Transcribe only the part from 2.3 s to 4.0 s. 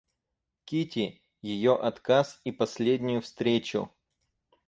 и последнюю встречу.